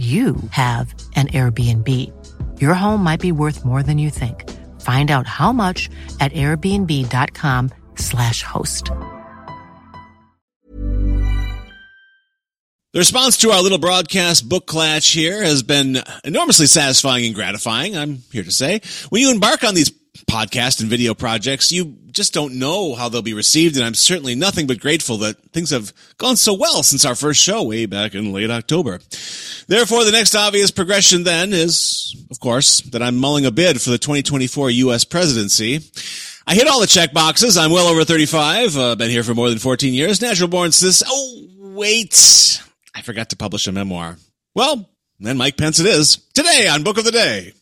you 0.00 0.36
have 0.52 0.94
an 1.14 1.26
Airbnb. 1.28 1.88
Your 2.58 2.72
home 2.72 3.04
might 3.04 3.20
be 3.20 3.32
worth 3.32 3.66
more 3.66 3.82
than 3.82 3.98
you 3.98 4.08
think. 4.08 4.48
Find 4.80 5.10
out 5.10 5.26
how 5.26 5.52
much 5.52 5.90
at 6.20 6.32
airbnb.com/slash 6.32 8.42
host. 8.42 8.90
The 12.92 12.98
response 12.98 13.36
to 13.38 13.50
our 13.50 13.62
little 13.62 13.78
broadcast 13.78 14.48
book 14.48 14.66
clutch 14.66 15.10
here 15.10 15.44
has 15.44 15.62
been 15.62 15.98
enormously 16.24 16.66
satisfying 16.66 17.24
and 17.26 17.36
gratifying, 17.36 17.96
I'm 17.96 18.24
here 18.32 18.42
to 18.42 18.50
say. 18.50 18.80
When 19.10 19.22
you 19.22 19.30
embark 19.30 19.62
on 19.62 19.76
these 19.76 19.92
podcast 20.26 20.80
and 20.80 20.90
video 20.90 21.14
projects, 21.14 21.72
you 21.72 21.96
just 22.10 22.34
don't 22.34 22.58
know 22.58 22.94
how 22.94 23.08
they'll 23.08 23.22
be 23.22 23.34
received. 23.34 23.76
And 23.76 23.84
I'm 23.84 23.94
certainly 23.94 24.34
nothing 24.34 24.66
but 24.66 24.80
grateful 24.80 25.18
that 25.18 25.38
things 25.52 25.70
have 25.70 25.92
gone 26.18 26.36
so 26.36 26.54
well 26.54 26.82
since 26.82 27.04
our 27.04 27.14
first 27.14 27.42
show 27.42 27.62
way 27.62 27.86
back 27.86 28.14
in 28.14 28.32
late 28.32 28.50
October. 28.50 29.00
Therefore, 29.68 30.04
the 30.04 30.12
next 30.12 30.34
obvious 30.34 30.70
progression 30.70 31.24
then 31.24 31.52
is, 31.52 32.16
of 32.30 32.40
course, 32.40 32.80
that 32.82 33.02
I'm 33.02 33.16
mulling 33.16 33.46
a 33.46 33.50
bid 33.50 33.80
for 33.80 33.90
the 33.90 33.98
2024 33.98 34.70
U.S. 34.70 35.04
presidency. 35.04 35.80
I 36.46 36.54
hit 36.54 36.66
all 36.66 36.80
the 36.80 36.86
check 36.86 37.12
boxes. 37.12 37.56
I'm 37.56 37.70
well 37.70 37.86
over 37.86 38.04
35. 38.04 38.76
Uh, 38.76 38.96
been 38.96 39.10
here 39.10 39.22
for 39.22 39.34
more 39.34 39.48
than 39.48 39.58
14 39.58 39.94
years. 39.94 40.20
Natural 40.20 40.48
born 40.48 40.72
cis. 40.72 41.02
Oh, 41.06 41.46
wait. 41.58 42.60
I 42.94 43.02
forgot 43.02 43.30
to 43.30 43.36
publish 43.36 43.66
a 43.68 43.72
memoir. 43.72 44.16
Well, 44.54 44.90
then 45.20 45.36
Mike 45.36 45.56
Pence 45.56 45.78
it 45.78 45.86
is. 45.86 46.16
Today 46.34 46.66
on 46.66 46.82
Book 46.82 46.98
of 46.98 47.04
the 47.04 47.12
Day. 47.12 47.52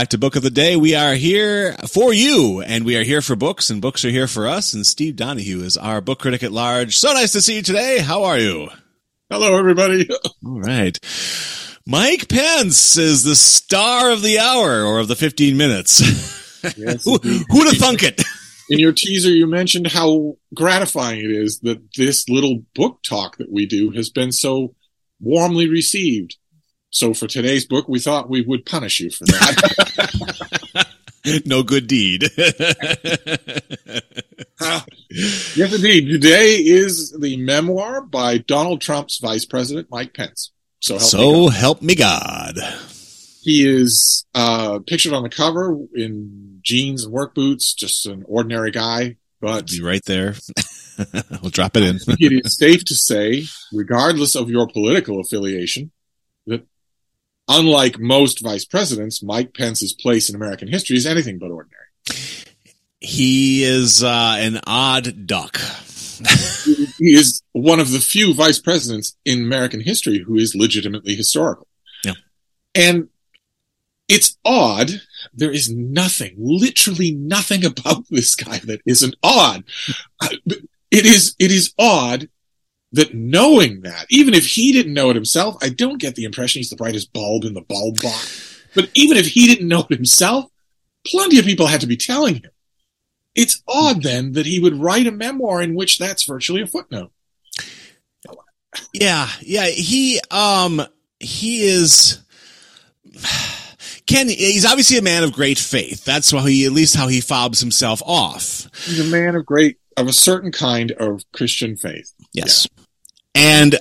Back 0.00 0.08
to 0.08 0.16
Book 0.16 0.34
of 0.34 0.42
the 0.42 0.48
Day. 0.48 0.76
We 0.76 0.94
are 0.94 1.12
here 1.12 1.74
for 1.86 2.10
you, 2.10 2.62
and 2.62 2.86
we 2.86 2.96
are 2.96 3.02
here 3.02 3.20
for 3.20 3.36
books, 3.36 3.68
and 3.68 3.82
books 3.82 4.02
are 4.02 4.08
here 4.08 4.26
for 4.26 4.48
us. 4.48 4.72
And 4.72 4.86
Steve 4.86 5.14
Donahue 5.14 5.60
is 5.60 5.76
our 5.76 6.00
book 6.00 6.20
critic 6.20 6.42
at 6.42 6.52
large. 6.52 6.96
So 6.96 7.12
nice 7.12 7.32
to 7.32 7.42
see 7.42 7.56
you 7.56 7.62
today. 7.62 7.98
How 7.98 8.24
are 8.24 8.38
you? 8.38 8.70
Hello, 9.28 9.58
everybody. 9.58 10.08
All 10.46 10.58
right. 10.58 10.98
Mike 11.86 12.30
Pence 12.30 12.96
is 12.96 13.24
the 13.24 13.36
star 13.36 14.10
of 14.10 14.22
the 14.22 14.38
hour 14.38 14.82
or 14.84 15.00
of 15.00 15.08
the 15.08 15.16
15 15.16 15.58
minutes. 15.58 16.00
Yes, 16.78 17.04
Who, 17.04 17.18
who'd 17.18 17.66
have 17.66 17.76
thunk 17.76 18.02
it? 18.02 18.22
In 18.70 18.78
your 18.78 18.92
teaser, 18.92 19.28
you 19.28 19.46
mentioned 19.46 19.88
how 19.88 20.38
gratifying 20.54 21.18
it 21.18 21.30
is 21.30 21.60
that 21.60 21.78
this 21.94 22.26
little 22.26 22.62
book 22.74 23.02
talk 23.02 23.36
that 23.36 23.52
we 23.52 23.66
do 23.66 23.90
has 23.90 24.08
been 24.08 24.32
so 24.32 24.74
warmly 25.20 25.68
received. 25.68 26.38
So 26.90 27.14
for 27.14 27.26
today's 27.26 27.64
book, 27.64 27.88
we 27.88 28.00
thought 28.00 28.28
we 28.28 28.42
would 28.42 28.66
punish 28.66 29.00
you 29.00 29.10
for 29.10 29.24
that. 29.26 30.86
no 31.46 31.62
good 31.62 31.86
deed. 31.86 32.24
yes, 35.56 35.74
indeed. 35.74 36.10
Today 36.10 36.56
is 36.56 37.16
the 37.18 37.36
memoir 37.36 38.00
by 38.02 38.38
Donald 38.38 38.80
Trump's 38.80 39.18
Vice 39.18 39.44
President, 39.44 39.88
Mike 39.90 40.14
Pence. 40.14 40.52
So 40.80 40.94
help 40.94 41.02
me 41.02 41.08
so 41.08 41.44
God. 41.44 41.52
help 41.54 41.82
me 41.82 41.94
God. 41.94 42.54
He 43.42 43.66
is 43.66 44.26
uh, 44.34 44.80
pictured 44.86 45.12
on 45.12 45.22
the 45.22 45.30
cover 45.30 45.78
in 45.94 46.60
jeans 46.62 47.04
and 47.04 47.12
work 47.12 47.34
boots, 47.34 47.72
just 47.72 48.06
an 48.06 48.24
ordinary 48.26 48.70
guy. 48.70 49.16
But 49.40 49.68
Be 49.68 49.80
right 49.80 50.04
there. 50.04 50.34
we'll 51.40 51.50
drop 51.50 51.76
it 51.76 51.84
in. 51.84 51.98
it 52.18 52.44
is 52.44 52.58
safe 52.58 52.84
to 52.86 52.94
say, 52.94 53.44
regardless 53.72 54.34
of 54.34 54.50
your 54.50 54.66
political 54.66 55.20
affiliation, 55.20 55.84
that 55.84 55.99
unlike 57.50 57.98
most 57.98 58.40
vice 58.42 58.64
presidents, 58.64 59.22
Mike 59.22 59.52
Pence's 59.52 59.92
place 59.92 60.30
in 60.30 60.34
American 60.36 60.68
history 60.68 60.96
is 60.96 61.04
anything 61.04 61.38
but 61.38 61.50
ordinary. 61.50 61.84
He 63.00 63.64
is 63.64 64.02
uh, 64.02 64.36
an 64.38 64.60
odd 64.66 65.26
duck. 65.26 65.58
He 66.98 67.14
is 67.14 67.42
one 67.52 67.80
of 67.80 67.92
the 67.92 67.98
few 67.98 68.34
vice 68.34 68.58
presidents 68.58 69.16
in 69.24 69.40
American 69.40 69.80
history 69.80 70.18
who 70.18 70.36
is 70.36 70.54
legitimately 70.54 71.14
historical. 71.14 71.66
Yeah. 72.04 72.12
And 72.74 73.08
it's 74.06 74.36
odd. 74.44 74.90
There 75.32 75.50
is 75.50 75.70
nothing, 75.70 76.34
literally 76.36 77.12
nothing 77.12 77.64
about 77.72 78.04
this 78.10 78.34
guy 78.34 78.58
that 78.64 78.82
isn't 78.84 79.14
odd. 79.22 79.64
Uh, 80.20 80.28
It 80.90 81.06
is, 81.06 81.34
it 81.38 81.50
is 81.50 81.72
odd 81.78 82.28
that 82.92 83.14
knowing 83.14 83.82
that, 83.82 84.06
even 84.10 84.34
if 84.34 84.46
he 84.46 84.72
didn't 84.72 84.94
know 84.94 85.10
it 85.10 85.16
himself, 85.16 85.56
I 85.62 85.68
don't 85.68 86.00
get 86.00 86.16
the 86.16 86.24
impression 86.24 86.60
he's 86.60 86.70
the 86.70 86.76
brightest 86.76 87.12
bulb 87.12 87.44
in 87.44 87.54
the 87.54 87.60
bulb 87.60 88.00
box. 88.00 88.62
But 88.74 88.90
even 88.94 89.16
if 89.16 89.26
he 89.26 89.46
didn't 89.46 89.68
know 89.68 89.86
it 89.88 89.96
himself, 89.96 90.50
plenty 91.06 91.38
of 91.38 91.44
people 91.44 91.66
had 91.66 91.80
to 91.82 91.86
be 91.86 91.96
telling 91.96 92.36
him. 92.36 92.50
It's 93.34 93.62
odd 93.68 94.02
then 94.02 94.32
that 94.32 94.46
he 94.46 94.58
would 94.58 94.76
write 94.76 95.06
a 95.06 95.12
memoir 95.12 95.62
in 95.62 95.74
which 95.74 95.98
that's 95.98 96.24
virtually 96.24 96.62
a 96.62 96.66
footnote. 96.66 97.12
Yeah, 98.92 99.28
yeah. 99.40 99.66
He 99.66 100.20
um 100.30 100.82
he 101.18 101.62
is 101.62 102.20
Ken 104.06 104.28
he's 104.28 104.64
obviously 104.64 104.98
a 104.98 105.02
man 105.02 105.22
of 105.22 105.32
great 105.32 105.58
faith. 105.58 106.04
That's 106.04 106.32
why 106.32 106.48
he 106.48 106.66
at 106.66 106.72
least 106.72 106.96
how 106.96 107.08
he 107.08 107.20
fobs 107.20 107.60
himself 107.60 108.02
off. 108.04 108.68
He's 108.84 109.00
a 109.00 109.10
man 109.10 109.36
of 109.36 109.46
great, 109.46 109.78
of 109.96 110.08
a 110.08 110.12
certain 110.12 110.52
kind 110.52 110.92
of 110.92 111.22
Christian 111.32 111.76
faith. 111.76 112.12
Yes. 112.32 112.66
And 113.34 113.76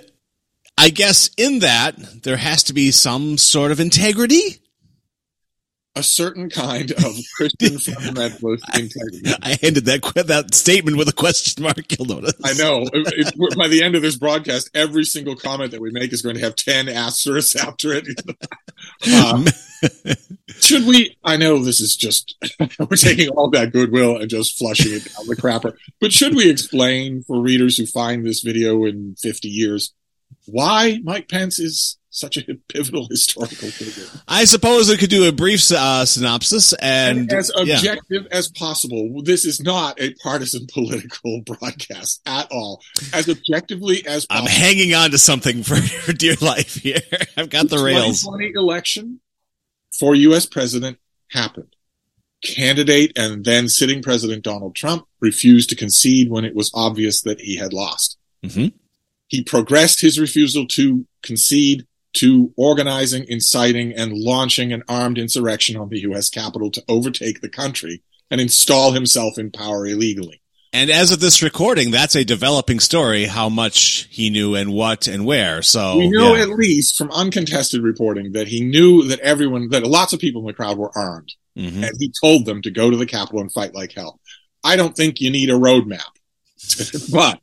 I 0.78 0.90
guess 0.90 1.30
in 1.38 1.60
that 1.60 2.24
there 2.24 2.38
has 2.38 2.64
to 2.64 2.74
be 2.74 2.92
some 2.92 3.38
sort 3.38 3.72
of 3.72 3.80
integrity. 3.80 4.62
A 5.96 6.04
certain 6.04 6.50
kind 6.50 6.92
of 6.92 7.04
Christian 7.36 7.74
fundamentalist 7.78 8.62
integrity. 8.80 9.22
I 9.42 9.58
ended 9.64 9.86
that 9.86 10.02
that 10.28 10.54
statement 10.54 10.98
with 10.98 11.10
a 11.10 11.14
question 11.14 11.64
mark. 11.64 11.78
You'll 11.98 12.08
notice. 12.08 12.34
I 12.44 12.54
know. 12.54 12.84
It- 12.94 13.26
it- 13.36 13.58
by 13.58 13.68
the 13.68 13.84
end 13.84 13.96
of 13.96 14.02
this 14.02 14.16
broadcast, 14.16 14.70
every 14.74 15.04
single 15.04 15.36
comment 15.36 15.72
that 15.72 15.82
we 15.82 15.92
make 15.92 16.14
is 16.14 16.22
going 16.22 16.36
to 16.36 16.42
have 16.42 16.56
10 16.56 16.88
asterisks 16.90 17.56
after 17.56 17.92
it. 17.94 18.06
Uh, 19.12 19.46
should 20.60 20.86
we? 20.86 21.18
I 21.24 21.38
know 21.38 21.58
this 21.64 21.80
is 21.82 21.96
just, 21.98 22.36
we're 22.80 22.96
taking 22.96 23.30
all 23.30 23.50
that 23.52 23.72
goodwill 23.74 24.18
and 24.18 24.30
just 24.30 24.58
flushing 24.58 24.94
it 24.94 25.06
down 25.06 25.28
the 25.28 25.36
crapper. 25.36 25.76
But 26.00 26.14
should 26.14 26.36
we 26.36 26.50
explain 26.50 27.24
for 27.24 27.42
readers 27.42 27.78
who 27.78 27.86
find 27.86 28.26
this 28.26 28.42
video 28.42 28.86
in 28.86 29.16
50 29.20 29.48
years 29.48 29.94
why 30.46 31.00
Mike 31.04 31.28
Pence 31.30 31.60
is 31.60 31.98
such 32.10 32.38
a 32.38 32.44
pivotal 32.68 33.08
historical 33.10 33.70
figure. 33.70 34.10
I 34.28 34.46
suppose 34.46 34.90
I 34.90 34.98
could 34.98 35.10
do 35.10 35.28
a 35.28 35.32
brief 35.32 35.72
uh, 35.72 36.06
synopsis 36.06 36.74
and, 36.74 37.20
And 37.20 37.34
as 37.34 37.52
yeah. 37.56 37.76
objective 37.76 38.28
as 38.32 38.50
possible. 38.50 39.22
This 39.24 39.46
is 39.46 39.62
not 39.62 40.00
a 40.00 40.14
partisan 40.16 40.68
political 40.74 41.42
broadcast 41.42 42.22
at 42.26 42.52
all. 42.52 42.82
As 43.14 43.30
objectively 43.30 44.06
as 44.06 44.26
I'm 44.30 44.46
hanging 44.46 44.94
on 44.94 45.12
to 45.12 45.18
something 45.18 45.64
for, 45.64 45.76
for 46.06 46.14
dear 46.14 46.36
life 46.42 46.76
here. 46.76 47.00
I've 47.38 47.50
got 47.50 47.70
the 47.70 47.84
rails. 47.84 48.24
2020 48.24 48.54
election 48.56 49.20
for 49.98 50.16
U.S. 50.16 50.46
president 50.46 50.98
happened. 51.32 51.76
Candidate 52.44 53.12
and 53.18 53.44
then 53.44 53.68
sitting 53.68 54.02
president 54.02 54.44
Donald 54.44 54.74
Trump 54.74 55.06
refused 55.20 55.70
to 55.70 55.76
concede 55.76 56.30
when 56.30 56.46
it 56.46 56.56
was 56.56 56.72
obvious 56.74 57.22
that 57.22 57.42
he 57.42 57.58
had 57.58 57.74
lost. 57.74 58.18
Mhm. 58.44 58.72
He 59.28 59.44
progressed 59.44 60.02
his 60.02 60.18
refusal 60.18 60.66
to 60.68 61.06
concede 61.22 61.86
to 62.14 62.52
organizing, 62.58 63.26
inciting, 63.28 63.94
and 63.94 64.14
launching 64.14 64.74
an 64.74 64.84
armed 64.88 65.18
insurrection 65.18 65.78
on 65.78 65.90
the 65.90 66.00
U.S. 66.02 66.30
Capitol 66.30 66.72
to 66.72 66.84
overtake 66.88 67.42
the 67.42 67.50
country 67.50 68.02
and 68.32 68.42
install 68.42 68.92
himself 68.92 69.38
in 69.38 69.52
power 69.52 69.86
illegally. 69.86 70.42
And 70.72 70.92
as 70.92 71.12
of 71.12 71.20
this 71.20 71.42
recording, 71.42 71.90
that's 71.90 72.16
a 72.16 72.24
developing 72.24 72.80
story. 72.80 73.26
How 73.26 73.50
much 73.50 74.08
he 74.12 74.30
knew 74.30 74.54
and 74.54 74.72
what 74.72 75.08
and 75.08 75.26
where. 75.26 75.64
So 75.64 75.98
we 75.98 76.10
know 76.10 76.36
yeah. 76.36 76.44
at 76.44 76.50
least 76.50 76.96
from 76.96 77.10
uncontested 77.10 77.82
reporting 77.82 78.34
that 78.34 78.48
he 78.48 78.62
knew 78.62 79.04
that 79.08 79.20
everyone, 79.20 79.70
that 79.70 79.84
lots 79.84 80.14
of 80.14 80.20
people 80.20 80.42
in 80.42 80.48
the 80.48 80.54
crowd 80.54 80.78
were 80.78 80.96
armed. 80.96 81.34
Mhm. 81.58 81.84
and 81.84 81.92
he 82.00 82.12
told 82.22 82.46
them 82.46 82.62
to 82.62 82.72
go 82.72 82.90
to 82.90 82.96
the 82.96 83.06
Capitol 83.06 83.42
and 83.42 83.52
fight 83.52 83.74
like 83.76 83.92
hell. 83.92 84.20
I 84.64 84.76
don't 84.76 84.96
think 84.96 85.20
you 85.20 85.30
need 85.30 85.50
a 85.50 85.54
roadmap, 85.54 86.00
but 87.12 87.42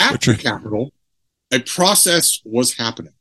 at 0.00 0.20
the 0.20 0.36
Capitol, 0.38 0.92
a 1.50 1.60
process 1.60 2.40
was 2.44 2.74
happening. 2.74 3.14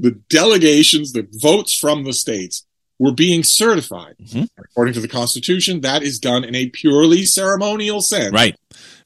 The 0.00 0.12
delegations, 0.30 1.12
the 1.12 1.26
votes 1.30 1.76
from 1.76 2.04
the 2.04 2.12
states 2.12 2.64
were 2.98 3.12
being 3.12 3.42
certified. 3.44 4.14
Mhm. 4.22 4.48
According 4.58 4.94
to 4.94 5.00
the 5.00 5.08
Constitution, 5.08 5.80
that 5.82 6.02
is 6.02 6.18
done 6.18 6.44
in 6.44 6.54
a 6.54 6.66
purely 6.68 7.24
ceremonial 7.24 8.00
sense 8.00 8.32
right, 8.32 8.54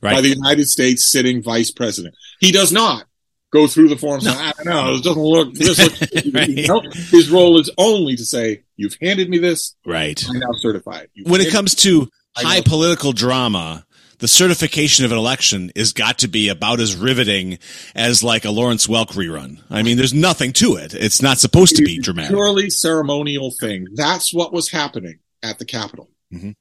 Right. 0.01 0.15
by 0.15 0.21
the 0.21 0.29
United 0.31 0.69
States 0.69 1.05
sitting 1.11 1.43
vice 1.43 1.71
president. 1.71 2.15
He 2.41 2.51
does 2.53 2.73
not 2.73 3.07
go 3.53 3.67
through 3.69 3.89
the 3.89 3.97
forms. 3.97 4.27
and, 4.27 4.37
I 4.37 4.53
don't 4.57 4.67
know. 4.67 4.95
It 4.97 5.05
doesn't 5.05 5.23
look. 5.23 5.55
This 5.55 5.79
looks. 5.79 6.01
Right. 6.33 6.67
No, 6.69 6.81
his 7.11 7.29
role 7.31 7.61
is 7.61 7.71
only 7.79 8.17
to 8.17 8.25
say, 8.25 8.63
"You've 8.77 8.97
handed 9.01 9.29
me 9.29 9.39
this. 9.39 9.75
right. 9.87 10.25
I'm 10.29 10.39
now 10.41 10.49
certify 10.59 10.99
it." 11.01 11.11
You've 11.15 11.29
When 11.29 11.41
it 11.41 11.51
comes 11.53 11.75
to 11.77 12.09
high 12.37 12.63
political 12.63 13.13
drama, 13.13 13.84
the 14.19 14.29
certification 14.29 15.05
of 15.05 15.13
an 15.13 15.19
election 15.19 15.71
is 15.75 15.93
got 15.93 16.19
to 16.19 16.29
be 16.29 16.49
about 16.49 16.81
as 16.81 16.95
riveting 16.97 17.59
as 17.95 18.23
like 18.25 18.45
a 18.45 18.51
Lawrence 18.51 18.87
Welk 18.87 19.09
rerun. 19.13 19.59
I 19.71 19.83
mean, 19.83 19.97
there's 19.97 20.15
nothing 20.15 20.53
to 20.55 20.77
it. 20.77 20.95
It's 20.95 21.21
not 21.23 21.39
supposed 21.39 21.77
to 21.77 21.83
be 21.85 21.97
It's 21.97 22.01
a 22.01 22.13
dramatic. 22.13 22.31
purely 22.31 22.71
ceremonial 22.71 23.51
thing. 23.51 23.87
That's 23.95 24.33
what 24.33 24.53
was 24.53 24.71
happening 24.71 25.19
at 25.43 25.59
the 25.59 25.65
Capitol. 25.65 26.11
Mhm. 26.33 26.55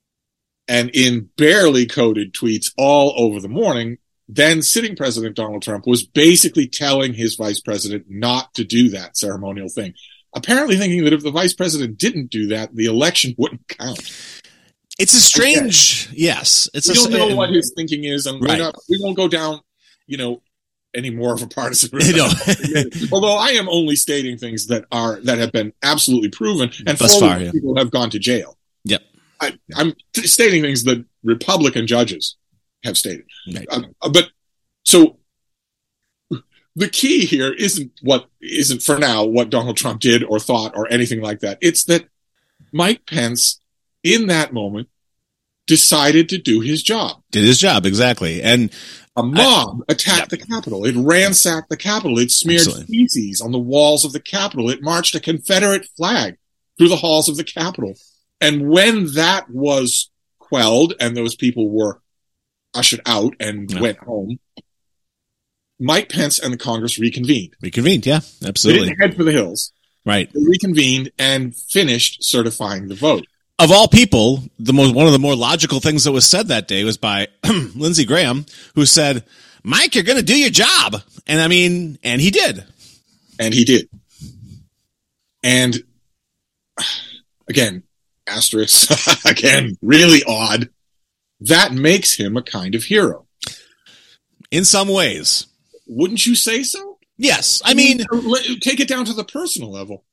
And 0.67 0.89
in 0.93 1.29
barely 1.37 1.85
coded 1.85 2.33
tweets 2.33 2.71
all 2.77 3.13
over 3.17 3.39
the 3.39 3.49
morning, 3.49 3.97
then 4.29 4.61
sitting 4.61 4.95
President 4.95 5.35
Donald 5.35 5.61
Trump 5.61 5.85
was 5.85 6.05
basically 6.05 6.67
telling 6.67 7.13
his 7.13 7.35
vice 7.35 7.59
president 7.59 8.05
not 8.09 8.53
to 8.55 8.63
do 8.63 8.89
that 8.89 9.17
ceremonial 9.17 9.67
thing. 9.69 9.93
Apparently 10.35 10.77
thinking 10.77 11.03
that 11.03 11.13
if 11.13 11.21
the 11.21 11.29
vice 11.31 11.53
president 11.53 11.97
didn't 11.97 12.31
do 12.31 12.47
that, 12.47 12.73
the 12.75 12.85
election 12.85 13.35
wouldn't 13.37 13.67
count. 13.67 13.99
It's 14.99 15.13
a 15.13 15.19
strange, 15.19 16.09
yes. 16.13 16.69
It's 16.73 16.87
we 16.87 16.93
a, 16.93 17.17
don't 17.17 17.29
know 17.29 17.35
what 17.35 17.49
his 17.49 17.73
thinking 17.75 18.03
is, 18.03 18.27
and 18.27 18.41
Right. 18.41 18.59
not, 18.59 18.75
we 18.89 18.99
won't 19.01 19.17
go 19.17 19.27
down, 19.27 19.59
you 20.05 20.17
know, 20.17 20.41
any 20.95 21.09
more 21.09 21.33
of 21.33 21.41
a 21.41 21.47
partisan 21.47 21.89
No. 22.15 22.29
Although 23.11 23.35
I 23.35 23.49
am 23.49 23.67
only 23.67 23.95
stating 23.95 24.37
things 24.37 24.67
that 24.67 24.85
are 24.91 25.19
that 25.21 25.39
have 25.39 25.51
been 25.51 25.73
absolutely 25.81 26.29
proven, 26.29 26.71
and 26.85 26.97
Thus 26.97 27.19
far, 27.19 27.39
yeah. 27.39 27.51
people 27.51 27.75
have 27.77 27.89
gone 27.89 28.11
to 28.11 28.19
jail. 28.19 28.57
Yep. 28.85 29.01
I, 29.41 29.57
I'm 29.75 29.93
t- 30.13 30.27
stating 30.27 30.61
things 30.61 30.83
that 30.83 31.03
Republican 31.23 31.87
judges 31.87 32.37
have 32.83 32.97
stated. 32.97 33.25
Right. 33.51 33.67
Uh, 33.71 34.09
but 34.11 34.29
so 34.85 35.17
the 36.75 36.89
key 36.89 37.25
here 37.25 37.51
isn't 37.51 37.91
what 38.01 38.29
isn't 38.41 38.81
for 38.83 38.97
now 38.97 39.23
what 39.23 39.49
Donald 39.49 39.77
Trump 39.77 40.01
did 40.01 40.23
or 40.23 40.39
thought 40.39 40.73
or 40.75 40.87
anything 40.91 41.21
like 41.21 41.39
that. 41.39 41.57
It's 41.61 41.83
that 41.85 42.07
Mike 42.71 43.05
Pence, 43.05 43.59
in 44.03 44.27
that 44.27 44.53
moment, 44.53 44.89
decided 45.67 46.29
to 46.29 46.37
do 46.37 46.59
his 46.59 46.83
job. 46.83 47.21
did 47.31 47.43
his 47.43 47.57
job 47.59 47.85
exactly, 47.85 48.41
and 48.43 48.69
A 49.15 49.23
mob 49.23 49.79
attacked 49.87 50.31
the 50.31 50.37
Capitol. 50.37 50.85
It 50.85 50.95
ransacked 50.97 51.69
the 51.69 51.77
Capitol. 51.77 52.17
It 52.19 52.31
smeared 52.31 52.61
Absolutely. 52.61 52.85
feces 53.07 53.41
on 53.41 53.51
the 53.51 53.59
walls 53.59 54.03
of 54.03 54.11
the 54.11 54.19
Capitol. 54.19 54.69
It 54.69 54.81
marched 54.81 55.13
a 55.15 55.19
Confederate 55.19 55.87
flag 55.95 56.35
through 56.77 56.89
the 56.89 56.95
halls 56.97 57.29
of 57.29 57.37
the 57.37 57.43
Capitol. 57.43 57.93
And 58.41 58.67
when 58.69 59.13
that 59.13 59.49
was 59.51 60.09
quelled 60.39 60.95
and 60.99 61.15
those 61.15 61.35
people 61.35 61.69
were 61.69 62.01
ushered 62.73 63.01
out 63.05 63.35
and 63.39 63.71
Yeah. 63.71 63.79
went 63.81 63.99
home, 63.99 64.39
Mike 65.79 66.09
Pence 66.09 66.39
and 66.39 66.51
the 66.53 66.57
Congress 66.57 66.97
reconvened. 66.97 67.55
reconvened. 67.61 68.05
Yeah, 68.05 68.21
They 68.41 68.47
absolutely. 68.49 68.89
didn't 68.89 68.99
head 69.01 69.15
for 69.15 69.23
the 69.23 69.31
hills. 69.31 69.71
Right. 70.05 70.31
They 70.33 70.41
reconvened 70.43 71.11
and 71.17 71.55
finished 71.55 72.23
certifying 72.23 72.87
the 72.87 72.95
vote. 72.95 73.25
Of 73.63 73.71
all 73.71 73.87
people, 73.87 74.43
the 74.59 74.73
most 74.73 74.93
one 74.93 75.05
of 75.05 75.13
the 75.13 75.19
more 75.19 75.37
logical 75.37 75.79
things 75.79 76.03
that 76.03 76.11
was 76.11 76.25
said 76.29 76.49
that 76.49 76.67
day 76.67 76.83
was 76.83 76.97
by 76.97 77.29
Lindsey 77.75 78.03
Graham, 78.03 78.45
who 78.75 78.85
said, 78.85 79.23
"Mike, 79.63 79.95
you're 79.95 80.03
going 80.03 80.17
to 80.17 80.21
do 80.23 80.37
your 80.37 80.49
job," 80.49 80.97
and 81.27 81.39
I 81.39 81.47
mean, 81.47 81.97
and 82.03 82.19
he 82.19 82.29
did. 82.29 82.65
and 83.39 83.53
he 83.53 83.63
did. 83.63 83.87
And 85.43 85.81
again, 87.47 87.83
asterisk 88.27 88.91
again, 89.25 89.77
really 89.81 90.23
odd. 90.27 90.67
That 91.39 91.71
makes 91.71 92.17
him 92.17 92.35
a 92.35 92.41
kind 92.43 92.75
of 92.75 92.83
hero. 92.83 93.27
In 94.51 94.65
some 94.65 94.89
ways, 94.89 95.47
Wouldn't 95.87 96.25
you 96.25 96.35
say 96.35 96.63
so? 96.63 96.97
yes. 97.17 97.61
I 97.63 97.73
mean, 97.75 97.99
take 98.59 98.81
it 98.81 98.89
down 98.89 99.05
to 99.05 99.13
the 99.13 99.23
personal 99.23 99.71
level. 99.71 100.03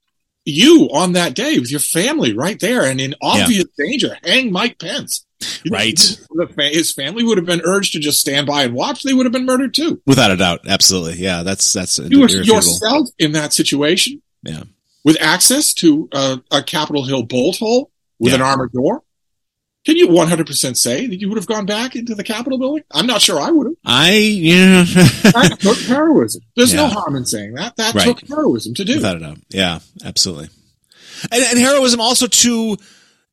You 0.45 0.89
on 0.93 1.13
that 1.13 1.35
day 1.35 1.59
with 1.59 1.71
your 1.71 1.81
family 1.81 2.33
right 2.35 2.59
there 2.59 2.85
and 2.85 3.01
in 3.01 3.15
obvious 3.23 3.65
danger, 3.79 4.17
hang 4.25 4.51
Mike 4.51 4.79
Pence. 4.79 5.27
Right. 5.71 5.99
His 6.59 6.93
family 6.93 7.25
would 7.25 7.39
have 7.39 7.47
been 7.47 7.63
urged 7.65 7.93
to 7.93 7.99
just 7.99 8.21
stand 8.21 8.47
by 8.47 8.65
and 8.65 8.75
watch. 8.75 9.03
They 9.03 9.13
would 9.15 9.27
have 9.27 9.33
been 9.33 9.47
murdered 9.47 9.75
too. 9.75 10.01
without 10.07 10.31
a 10.31 10.37
doubt, 10.37 10.61
absolutely. 10.67 11.19
Yeah, 11.23 11.43
that's 11.43 11.73
that's 11.73 11.99
You 11.99 12.21
were 12.21 12.29
yourself 12.29 13.09
in 13.19 13.33
that 13.33 13.53
situation. 13.53 14.23
Yeah. 14.43 14.63
with 15.05 15.21
access 15.21 15.75
to 15.75 16.09
uh, 16.13 16.37
a 16.51 16.63
Capitol 16.63 17.05
Hill 17.05 17.23
bolt 17.25 17.57
hole 17.59 17.91
with 18.19 18.33
Yeah. 18.33 18.37
an 18.37 18.43
armored 18.43 18.73
door. 18.73 19.03
Can 19.87 19.97
you 19.97 20.09
100% 20.09 20.77
say 20.77 21.07
that 21.07 21.17
you 21.17 21.29
would 21.31 21.39
have 21.39 21.47
gone 21.47 21.65
back 21.65 21.97
into 21.97 22.15
the 22.15 22.23
Capitol 22.23 22.59
building? 22.59 22.85
I'm 22.91 23.07
not 23.07 23.23
sure 23.23 23.41
I 23.41 23.51
would 23.51 23.67
have. 23.69 23.77
I 23.85 24.13
yeah, 24.13 24.85
That 24.85 25.57
took 25.61 25.79
heroism. 25.79 26.43
There's 26.55 26.75
no 26.75 26.87
harm 26.87 27.17
in 27.17 27.25
saying 27.25 27.55
that. 27.55 27.77
That 27.77 27.95
Right. 27.95 28.05
took 28.05 28.21
heroism 28.29 28.75
to 28.75 28.85
do. 28.85 28.97
without 28.97 29.17
a 29.17 29.21
doubt. 29.21 29.39
Yeah, 29.49 29.79
absolutely. 30.05 30.51
And, 31.33 31.43
and 31.43 31.59
heroism 31.59 32.01
also 32.01 32.27
to 32.27 32.77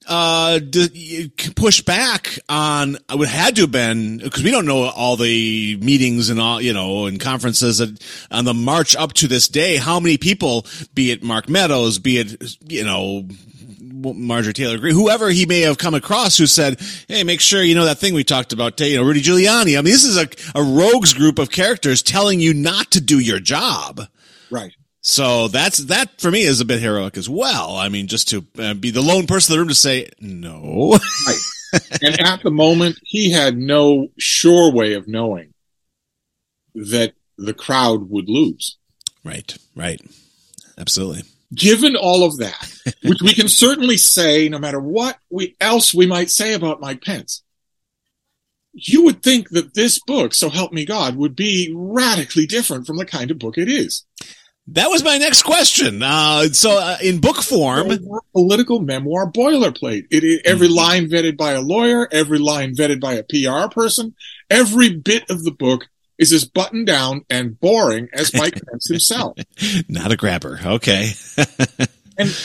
uh 0.10 0.60
d- 0.60 1.30
push 1.58 1.82
back 1.82 2.40
on 2.48 2.98
what 3.12 3.28
had 3.28 3.58
to 3.58 3.64
have 3.64 3.72
been 3.72 4.20
because 4.20 4.42
we 4.42 4.52
don't 4.52 4.66
know 4.66 4.84
all 4.86 5.18
the 5.18 5.78
meetings 5.82 6.30
and 6.30 6.40
all 6.40 6.62
you 6.62 6.72
know 6.72 7.08
and 7.08 7.20
conferences 7.20 7.80
that 7.80 8.02
on 8.32 8.46
the 8.46 8.54
march 8.54 8.96
up 8.96 9.12
to 9.12 9.28
this 9.28 9.50
day 9.50 9.76
how 9.76 10.00
many 10.00 10.18
people 10.18 10.66
be 10.94 11.12
it 11.12 11.24
mark 11.24 11.50
meadows 11.50 12.00
be 12.00 12.20
it 12.20 12.56
you 12.70 12.86
know 12.86 13.28
Marjorie 13.98 14.54
Taylor 14.54 14.78
Greene, 14.78 14.94
whoever 14.94 15.30
he 15.30 15.46
may 15.46 15.62
have 15.62 15.78
come 15.78 15.94
across 15.94 16.38
who 16.38 16.46
said, 16.48 16.80
Hey, 17.08 17.24
make 17.24 17.42
sure 17.42 17.64
you 17.64 17.76
know 17.76 17.86
that 17.86 17.98
thing 17.98 18.14
we 18.14 18.24
talked 18.24 18.54
about, 18.54 18.80
you 18.80 18.98
know, 18.98 19.04
Rudy 19.04 19.22
Giuliani. 19.22 19.78
I 19.78 19.82
mean, 19.82 19.86
this 19.86 20.04
is 20.04 20.18
a, 20.18 20.28
a 20.56 20.64
rogues 20.64 21.14
group 21.14 21.40
of 21.40 21.50
characters 21.50 22.02
telling 22.02 22.40
you 22.40 22.54
not 22.54 22.92
to 22.92 23.02
do 23.02 23.20
your 23.20 23.40
job. 23.40 24.02
Right. 24.50 24.74
So 25.02 25.48
that's 25.48 25.78
that 25.86 26.20
for 26.20 26.30
me 26.30 26.42
is 26.42 26.60
a 26.60 26.66
bit 26.66 26.82
heroic 26.82 27.18
as 27.18 27.30
well. 27.30 27.76
I 27.76 27.90
mean, 27.90 28.08
just 28.08 28.30
to 28.30 28.46
uh, 28.60 28.74
be 28.74 28.92
the 28.92 29.02
lone 29.02 29.26
person 29.26 29.54
in 29.54 29.56
the 29.56 29.60
room 29.62 29.70
to 29.70 29.76
say 29.76 30.10
no. 30.20 30.98
Right. 31.28 31.38
And 32.02 32.22
at 32.22 32.44
the 32.44 32.50
moment, 32.50 32.98
he 33.04 33.30
had 33.30 33.58
no 33.58 34.08
sure 34.18 34.72
way 34.72 34.94
of 34.94 35.06
knowing 35.06 35.54
that 36.74 37.14
the 37.38 37.54
crowd 37.54 38.10
would 38.10 38.30
lose. 38.30 38.78
right, 39.26 39.56
right, 39.76 40.02
absolutely. 40.78 41.24
Given 41.54 41.98
all 41.98 42.24
of 42.24 42.38
that, 42.38 42.74
which 43.04 43.22
we 43.22 43.34
can 43.34 43.48
certainly 43.48 43.98
say, 43.98 44.50
no 44.50 44.60
matter 44.60 44.80
what 44.80 45.18
we 45.30 45.56
else 45.60 45.94
we 45.94 46.06
might 46.06 46.30
say 46.30 46.54
about 46.54 46.82
Mike 46.82 47.04
Pence, 47.04 47.44
you 48.74 49.04
would 49.04 49.24
think 49.24 49.50
that 49.50 49.74
this 49.74 50.00
book, 50.00 50.34
so 50.34 50.50
help 50.50 50.72
me 50.72 50.86
God, 50.86 51.16
would 51.16 51.36
be 51.36 51.74
radically 51.76 52.46
different 52.46 52.86
from 52.86 52.98
the 52.98 53.06
kind 53.06 53.32
of 53.32 53.40
book 53.40 53.58
it 53.58 53.70
is. 53.70 54.06
That 54.72 54.90
was 54.90 55.04
my 55.04 55.18
next 55.18 55.44
question. 55.44 56.04
Uh, 56.04 56.44
so 56.50 56.78
uh, 56.78 56.98
in 57.02 57.22
book 57.22 57.38
form, 57.38 57.90
political 58.34 58.82
memoir 58.82 59.32
boilerplate. 59.32 60.08
It 60.12 60.26
is 60.26 60.42
every 60.44 60.68
line 60.68 61.08
vetted 61.08 61.38
by 61.38 61.54
a 61.54 61.62
lawyer, 61.62 62.08
every 62.12 62.38
line 62.38 62.76
vetted 62.76 63.00
by 63.00 63.14
a 63.14 63.24
PR 63.24 63.74
person. 63.74 64.14
Every 64.50 64.94
bit 64.94 65.24
of 65.30 65.46
the 65.46 65.52
book 65.52 65.88
is 66.18 66.34
as 66.34 66.46
buttoned 66.46 66.88
down 66.88 67.24
and 67.30 67.60
boring 67.60 68.10
as 68.12 68.34
Mike 68.34 68.60
Pence 68.66 68.90
himself. 68.90 69.38
Not 69.88 70.12
a 70.12 70.18
grabber. 70.18 70.60
Okay. 70.64 71.12
And 72.20 72.36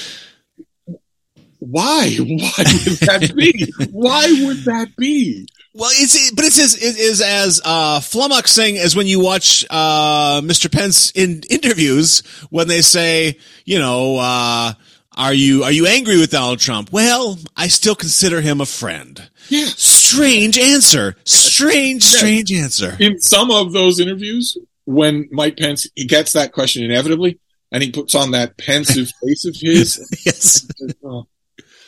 why? 1.70 2.16
Why 2.18 2.64
would 2.66 2.98
that 2.98 3.32
be? 3.36 3.72
Why 3.92 4.26
would 4.44 4.64
that 4.64 4.96
be? 4.96 5.46
Well, 5.74 5.90
it's 5.92 6.32
but 6.32 6.44
it's 6.44 6.58
as 6.58 6.74
it 6.74 6.98
is 6.98 7.20
as 7.20 7.60
uh, 7.64 8.00
flummoxing 8.00 8.76
as 8.78 8.96
when 8.96 9.06
you 9.06 9.20
watch 9.20 9.64
uh, 9.70 10.40
Mr. 10.40 10.70
Pence 10.70 11.12
in 11.12 11.42
interviews 11.48 12.24
when 12.50 12.66
they 12.66 12.80
say, 12.80 13.38
you 13.64 13.78
know, 13.78 14.18
uh, 14.18 14.72
are 15.16 15.32
you 15.32 15.62
are 15.62 15.70
you 15.70 15.86
angry 15.86 16.18
with 16.18 16.32
Donald 16.32 16.58
Trump? 16.58 16.90
Well, 16.92 17.38
I 17.56 17.68
still 17.68 17.94
consider 17.94 18.40
him 18.40 18.60
a 18.60 18.66
friend. 18.66 19.30
Yeah. 19.48 19.66
Strange 19.66 20.58
answer. 20.58 21.14
Strange, 21.24 22.02
strange 22.02 22.52
answer. 22.52 22.96
In 22.98 23.20
some 23.20 23.52
of 23.52 23.72
those 23.72 24.00
interviews, 24.00 24.56
when 24.84 25.28
Mike 25.30 25.58
Pence 25.58 25.86
he 25.94 26.06
gets 26.06 26.32
that 26.32 26.52
question 26.52 26.82
inevitably, 26.82 27.38
and 27.70 27.84
he 27.84 27.92
puts 27.92 28.16
on 28.16 28.32
that 28.32 28.58
pensive 28.58 29.10
face 29.22 29.44
of 29.44 29.54
his, 29.54 29.98
yes. 30.26 30.66
says, 30.76 30.94
"Oh, 31.04 31.26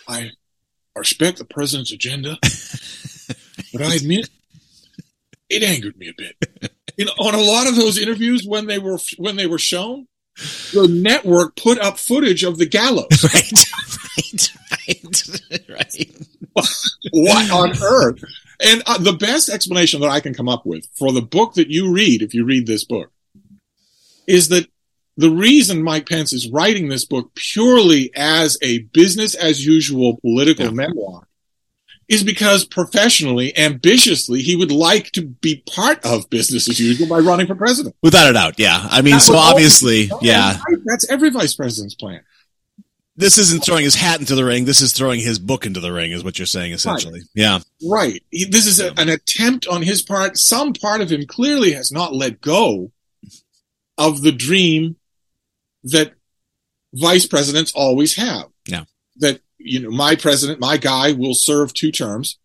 I 0.09 0.31
respect 0.97 1.39
the 1.39 1.45
president's 1.45 1.93
agenda, 1.93 2.39
but 3.73 3.83
I 3.83 3.95
admit 3.95 4.29
it 5.51 5.63
angered 5.63 5.97
me 5.97 6.09
a 6.09 6.15
bit. 6.17 6.71
You 6.97 7.07
know, 7.07 7.13
on 7.19 7.35
a 7.35 7.41
lot 7.41 7.67
of 7.67 7.77
those 7.77 7.99
interviews 7.99 8.47
when 8.47 8.67
they 8.67 8.79
were 8.79 8.99
when 9.19 9.37
they 9.37 9.47
were 9.47 9.59
shown, 9.59 10.07
the 10.73 10.89
network 10.89 11.57
put 11.57 11.79
up 11.79 11.99
footage 11.99 12.45
of 12.45 12.59
the 12.59 12.67
gallows. 12.67 13.09
Right, 14.17 15.29
right, 15.51 15.69
right, 15.69 16.11
right. 16.57 16.71
what 17.11 17.51
on 17.51 17.83
earth? 17.83 18.23
And 18.61 18.83
uh, 18.87 18.99
the 18.99 19.13
best 19.15 19.49
explanation 19.49 20.01
that 20.03 20.11
I 20.11 20.21
can 20.21 20.35
come 20.35 20.49
up 20.49 20.65
with 20.65 20.87
for 20.95 21.11
the 21.11 21.23
book 21.23 21.55
that 21.55 21.69
you 21.69 21.93
read, 21.93 22.23
if 22.23 22.33
you 22.33 22.45
read 22.45 22.67
this 22.67 22.85
book, 22.85 23.11
is 24.29 24.51
that 24.51 24.69
the 25.17 25.31
reason 25.31 25.83
Mike 25.83 26.09
Pence 26.09 26.33
is 26.33 26.51
writing 26.51 26.89
this 26.89 27.05
book 27.05 27.31
purely 27.35 28.11
as 28.17 28.59
a 28.63 28.79
business 28.93 29.35
as 29.35 29.65
usual 29.65 30.19
political 30.21 30.67
Yeah. 30.67 30.71
memoir 30.73 31.29
is 32.09 32.23
because 32.23 32.65
professionally, 32.67 33.57
ambitiously, 33.57 34.43
he 34.43 34.57
would 34.57 34.71
like 34.73 35.11
to 35.13 35.23
be 35.23 35.63
part 35.75 36.05
of 36.05 36.29
business 36.29 36.69
as 36.69 36.79
usual 36.79 37.07
by 37.09 37.19
running 37.19 37.47
for 37.47 37.55
president. 37.55 37.95
Without 38.03 38.29
a 38.29 38.33
doubt, 38.35 38.55
yeah. 38.59 38.87
I 38.91 39.01
mean, 39.01 39.15
That 39.15 39.23
so 39.23 39.33
was 39.33 39.41
always- 39.41 39.55
obviously, 39.83 40.11
yeah. 40.21 40.59
That's 40.85 41.09
every 41.09 41.31
vice 41.31 41.55
president's 41.55 41.95
plan. 41.95 42.21
This 43.17 43.39
isn't 43.39 43.65
throwing 43.65 43.85
his 43.85 43.95
hat 43.95 44.19
into 44.19 44.35
the 44.35 44.45
ring. 44.45 44.65
This 44.65 44.83
is 44.83 44.93
throwing 44.93 45.21
his 45.21 45.39
book 45.39 45.65
into 45.65 45.79
the 45.81 45.93
ring, 45.93 46.11
is 46.11 46.25
what 46.25 46.37
you're 46.39 46.47
saying, 46.47 46.73
essentially. 46.73 47.21
Yeah. 47.33 47.61
Right. 47.89 48.21
He, 48.33 48.45
this 48.45 48.67
is 48.67 48.81
a, 48.81 48.93
an 48.99 49.09
attempt 49.09 49.69
on 49.69 49.83
his 49.83 50.03
part. 50.03 50.37
Some 50.37 50.73
part 50.73 51.01
of 51.01 51.11
him 51.13 51.25
clearly 51.25 51.73
has 51.73 51.93
not 51.93 52.13
let 52.15 52.41
go 52.41 52.91
of 53.97 54.23
the 54.23 54.33
dream 54.33 54.97
that 55.85 56.15
vice 56.93 57.27
presidents 57.27 57.73
always 57.75 58.17
have. 58.17 58.47
Yeah. 58.67 58.85
That, 59.17 59.41
you 59.59 59.81
know, 59.81 59.91
my 59.91 60.17
president, 60.17 60.61
my 60.61 60.77
guy 60.77 61.13
will 61.13 61.35
serve 61.35 61.73
two 61.73 61.93
terms 61.93 62.39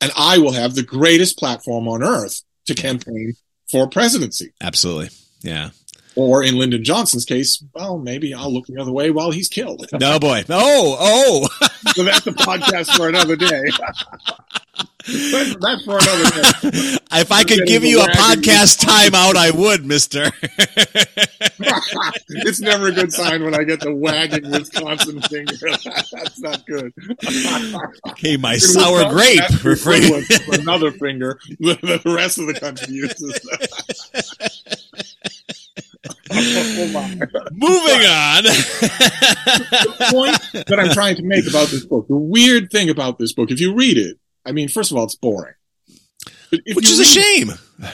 and 0.00 0.12
I 0.16 0.38
will 0.38 0.52
have 0.52 0.74
the 0.74 0.82
greatest 0.82 1.38
platform 1.38 1.88
on 1.88 2.02
earth 2.02 2.42
to 2.66 2.74
campaign 2.74 3.34
for 3.70 3.88
presidency. 3.88 4.52
Absolutely. 4.60 5.10
Yeah. 5.42 5.70
Or 6.16 6.42
in 6.42 6.58
Lyndon 6.58 6.82
Johnson's 6.82 7.26
case, 7.26 7.62
well, 7.74 7.98
maybe 7.98 8.32
I'll 8.32 8.52
look 8.52 8.66
the 8.66 8.80
other 8.80 8.92
way 8.92 9.10
while 9.10 9.30
he's 9.30 9.48
killed. 9.48 9.86
No 9.92 10.18
boy. 10.18 10.44
Oh, 10.48 10.96
oh. 10.98 11.68
so 11.94 12.04
that's 12.04 12.26
a 12.26 12.32
podcast 12.32 12.96
for 12.96 13.08
another 13.08 13.36
day. 13.36 13.62
that's, 15.06 15.84
for 15.84 15.98
another 15.98 16.30
day. 16.30 16.98
if 17.12 17.30
I 17.32 17.44
could 17.44 17.66
give 17.66 17.84
you 17.84 18.00
a 18.00 18.06
podcast 18.06 18.84
timeout, 18.84 19.36
I 19.36 19.50
would, 19.50 19.86
mister. 19.86 20.32
it's 22.28 22.60
never 22.60 22.88
a 22.88 22.92
good 22.92 23.12
sign 23.12 23.44
when 23.44 23.54
I 23.54 23.64
get 23.64 23.80
the 23.80 23.94
wagging 23.94 24.50
Wisconsin 24.50 25.20
finger. 25.22 25.54
That's 26.12 26.40
not 26.40 26.66
good. 26.66 26.92
okay, 28.10 28.36
my 28.36 28.56
sour 28.56 29.08
grape. 29.10 29.38
The 29.48 29.70
Refrain. 29.70 30.60
another 30.60 30.90
finger 30.92 31.38
the 31.60 32.02
rest 32.04 32.38
of 32.38 32.46
the 32.46 32.54
country 32.54 32.94
uses. 32.94 33.40
oh. 36.30 37.08
Moving 37.52 38.06
on. 38.06 38.42
the 38.44 40.06
point 40.10 40.66
that 40.66 40.78
I'm 40.78 40.92
trying 40.92 41.16
to 41.16 41.22
make 41.22 41.48
about 41.48 41.68
this 41.68 41.84
book, 41.84 42.08
the 42.08 42.16
weird 42.16 42.70
thing 42.70 42.90
about 42.90 43.18
this 43.18 43.32
book, 43.32 43.50
if 43.50 43.60
you 43.60 43.74
read 43.74 43.98
it, 43.98 44.18
I 44.46 44.52
mean, 44.52 44.68
first 44.68 44.90
of 44.90 44.96
all, 44.96 45.04
it's 45.04 45.16
boring. 45.16 45.54
Which 46.50 46.88
is 46.88 46.98
a 46.98 47.02
read 47.02 47.08
it, 47.08 47.22
shame. 47.22 47.50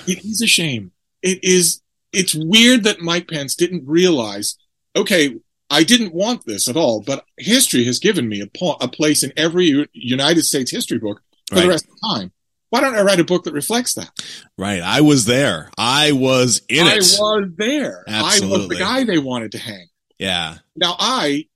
It 0.06 0.24
is 0.24 0.42
a 0.42 0.46
shame. 0.46 0.92
It 1.22 1.42
is. 1.42 1.80
It's 2.12 2.34
weird 2.34 2.84
that 2.84 3.00
Mike 3.00 3.28
Pence 3.28 3.54
didn't 3.54 3.84
realize. 3.86 4.56
Okay, 4.94 5.36
I 5.70 5.82
didn't 5.84 6.12
want 6.12 6.44
this 6.44 6.68
at 6.68 6.76
all, 6.76 7.00
but 7.00 7.24
history 7.38 7.84
has 7.86 7.98
given 7.98 8.28
me 8.28 8.40
a, 8.42 8.46
po- 8.46 8.76
a 8.80 8.88
place 8.88 9.22
in 9.22 9.32
every 9.36 9.66
U- 9.66 9.86
United 9.94 10.42
States 10.42 10.70
history 10.70 10.98
book 10.98 11.22
for 11.48 11.56
Right. 11.56 11.62
the 11.62 11.68
rest 11.68 11.84
of 11.86 11.90
the 11.90 12.14
time. 12.18 12.32
Why 12.68 12.80
don't 12.82 12.94
I 12.94 13.02
write 13.02 13.20
a 13.20 13.24
book 13.24 13.44
that 13.44 13.54
reflects 13.54 13.94
that? 13.94 14.10
Right. 14.58 14.82
I 14.82 15.00
was 15.00 15.24
there. 15.24 15.70
I 15.78 16.12
was 16.12 16.60
in 16.68 16.86
I 16.86 16.90
it. 16.90 16.92
I 16.94 16.96
was 16.98 17.48
there. 17.56 18.04
I 18.06 18.40
was 18.42 18.68
the 18.68 18.76
guy 18.78 19.04
they 19.04 19.18
wanted 19.18 19.52
to 19.52 19.58
hang. 19.58 19.88
Yeah. 20.18 20.58
Now 20.76 20.96
I 20.98 21.46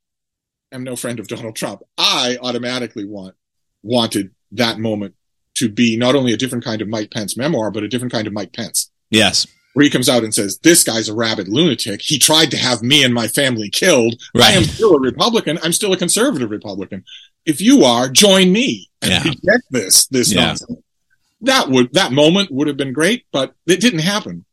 am 0.72 0.84
no 0.84 0.96
friend 0.96 1.20
of 1.20 1.28
Donald 1.28 1.56
Trump. 1.56 1.82
I 1.98 2.38
automatically 2.40 3.04
want 3.04 3.34
wanted 3.82 4.30
that 4.52 4.78
moment 4.78 5.14
to 5.54 5.68
be 5.68 5.96
not 5.96 6.14
only 6.14 6.32
a 6.32 6.36
different 6.36 6.64
kind 6.64 6.82
of 6.82 6.88
Mike 6.88 7.10
Pence 7.10 7.36
memoir, 7.36 7.70
but 7.70 7.82
a 7.82 7.88
different 7.88 8.12
kind 8.12 8.26
of 8.26 8.32
Mike 8.32 8.52
Pence. 8.52 8.90
Yes. 9.10 9.46
where 9.74 9.84
he 9.84 9.90
comes 9.90 10.08
out 10.08 10.24
and 10.24 10.34
says, 10.34 10.58
"This 10.62 10.82
guy's 10.82 11.10
a 11.10 11.14
rabid 11.14 11.48
lunatic. 11.48 12.00
He 12.00 12.18
tried 12.18 12.50
to 12.52 12.56
have 12.56 12.82
me 12.82 13.04
and 13.04 13.12
my 13.12 13.28
family 13.28 13.68
killed. 13.68 14.14
I 14.34 14.52
am 14.52 14.64
still 14.64 14.94
a 14.94 15.00
Republican. 15.00 15.58
I'm 15.62 15.74
still 15.74 15.92
a 15.92 15.98
conservative 15.98 16.50
Republican. 16.50 17.04
If 17.44 17.60
you 17.60 17.84
are, 17.84 18.08
join 18.08 18.52
me 18.52 18.88
and 19.02 19.10
Yeah. 19.10 19.22
reject 19.24 19.64
this 19.70 20.06
this 20.06 20.32
Yeah. 20.32 20.46
nonsense." 20.46 20.78
That 21.42 21.70
would 21.70 21.92
that 21.92 22.10
moment 22.12 22.50
would 22.50 22.68
have 22.68 22.78
been 22.78 22.94
great, 22.94 23.24
but 23.32 23.54
it 23.66 23.80
didn't 23.80 23.98
happen. 23.98 24.46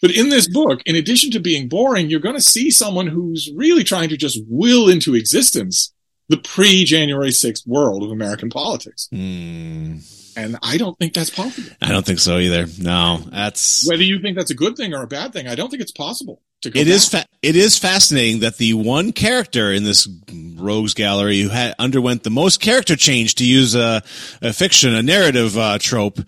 But 0.00 0.12
in 0.16 0.30
this 0.30 0.48
book, 0.48 0.80
in 0.86 0.96
addition 0.96 1.30
to 1.32 1.40
being 1.40 1.68
boring, 1.68 2.08
you're 2.08 2.18
going 2.18 2.36
to 2.36 2.40
see 2.40 2.70
someone 2.70 3.06
who's 3.08 3.50
really 3.54 3.84
trying 3.84 4.08
to 4.08 4.16
just 4.16 4.40
will 4.48 4.88
into 4.88 5.14
existence 5.14 5.92
the 6.30 6.38
pre-January 6.38 7.28
6th 7.30 7.66
world 7.66 8.02
of 8.02 8.10
American 8.10 8.48
politics. 8.50 9.08
Hmm. 9.12 9.96
And 10.36 10.56
I 10.62 10.76
don't 10.76 10.96
think 10.98 11.12
that's 11.12 11.28
possible. 11.28 11.68
I 11.82 11.88
don't 11.90 12.06
think 12.06 12.20
so 12.20 12.38
either. 12.38 12.66
No, 12.78 13.18
that's 13.30 13.86
Whether 13.86 14.04
you 14.04 14.20
think 14.20 14.36
that's 14.38 14.52
a 14.52 14.54
good 14.54 14.76
thing 14.76 14.94
or 14.94 15.02
a 15.02 15.06
bad 15.06 15.32
thing, 15.32 15.48
I 15.48 15.56
don't 15.56 15.68
think 15.68 15.82
it's 15.82 15.90
possible 15.92 16.40
to 16.62 16.70
go 16.70 16.78
It 16.78 16.86
is 16.86 17.08
back. 17.08 17.22
fa- 17.24 17.28
it 17.42 17.56
is 17.56 17.76
fascinating 17.76 18.40
that 18.40 18.56
the 18.58 18.74
one 18.74 19.10
character 19.12 19.72
in 19.72 19.82
this 19.82 20.08
rogues 20.54 20.94
gallery 20.94 21.40
who 21.40 21.48
had 21.48 21.74
underwent 21.80 22.22
the 22.22 22.30
most 22.30 22.60
character 22.60 22.94
change 22.94 23.34
to 23.36 23.44
use 23.44 23.74
a, 23.74 24.02
a 24.40 24.52
fiction, 24.52 24.94
a 24.94 25.02
narrative 25.02 25.58
uh, 25.58 25.78
trope, 25.78 26.20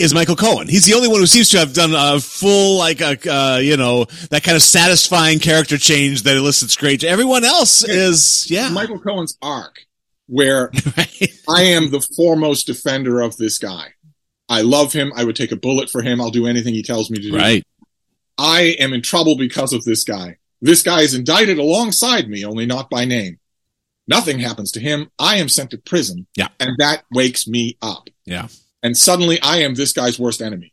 is 0.00 0.14
Michael 0.14 0.36
Cohen. 0.36 0.66
He's 0.66 0.86
the 0.86 0.94
only 0.94 1.08
one 1.08 1.20
who 1.20 1.26
seems 1.26 1.50
to 1.50 1.58
have 1.58 1.74
done 1.74 1.92
a 1.94 2.18
full, 2.20 2.78
like 2.78 3.00
a 3.00 3.18
uh, 3.30 3.58
you 3.58 3.76
know 3.76 4.06
that 4.30 4.42
kind 4.42 4.56
of 4.56 4.62
satisfying 4.62 5.38
character 5.38 5.76
change 5.78 6.22
that 6.22 6.36
elicits 6.36 6.76
great. 6.76 7.04
Everyone 7.04 7.44
else 7.44 7.84
is 7.84 8.50
yeah, 8.50 8.70
Michael 8.70 8.98
Cohen's 8.98 9.36
arc, 9.42 9.86
where 10.26 10.70
right? 10.96 11.28
I 11.48 11.62
am 11.62 11.90
the 11.90 12.00
foremost 12.00 12.66
defender 12.66 13.20
of 13.20 13.36
this 13.36 13.58
guy. 13.58 13.94
I 14.48 14.62
love 14.62 14.92
him. 14.92 15.12
I 15.14 15.24
would 15.24 15.36
take 15.36 15.52
a 15.52 15.56
bullet 15.56 15.90
for 15.90 16.02
him. 16.02 16.20
I'll 16.20 16.30
do 16.30 16.46
anything 16.46 16.74
he 16.74 16.82
tells 16.82 17.10
me 17.10 17.18
to 17.18 17.30
do. 17.30 17.36
right. 17.36 17.64
I 18.36 18.74
am 18.78 18.94
in 18.94 19.02
trouble 19.02 19.36
because 19.36 19.74
of 19.74 19.84
this 19.84 20.02
guy. 20.02 20.38
This 20.62 20.82
guy 20.82 21.00
is 21.02 21.14
indicted 21.14 21.58
alongside 21.58 22.28
me, 22.28 22.44
only 22.44 22.64
not 22.64 22.88
by 22.88 23.04
name. 23.04 23.38
Nothing 24.08 24.40
happens 24.40 24.72
to 24.72 24.80
him. 24.80 25.10
I 25.18 25.36
am 25.36 25.48
sent 25.48 25.70
to 25.70 25.78
prison. 25.78 26.26
Yeah. 26.34 26.48
And 26.58 26.70
that 26.78 27.04
wakes 27.12 27.46
me 27.46 27.76
up. 27.82 28.08
Yeah. 28.24 28.48
And 28.82 28.96
suddenly 28.96 29.40
I 29.42 29.58
am 29.58 29.74
this 29.74 29.92
guy's 29.92 30.18
worst 30.18 30.40
enemy 30.40 30.72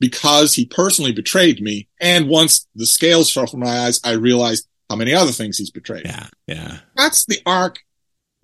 because 0.00 0.54
he 0.54 0.64
personally 0.66 1.12
betrayed 1.12 1.60
me. 1.60 1.88
And 2.00 2.28
once 2.28 2.66
the 2.74 2.86
scales 2.86 3.32
fell 3.32 3.46
from 3.46 3.60
my 3.60 3.80
eyes, 3.80 4.00
I 4.04 4.12
realized 4.12 4.66
how 4.88 4.96
many 4.96 5.12
other 5.12 5.32
things 5.32 5.58
he's 5.58 5.70
betrayed. 5.70 6.06
Yeah, 6.06 6.28
yeah, 6.46 6.78
That's 6.96 7.24
the 7.26 7.40
arc. 7.44 7.80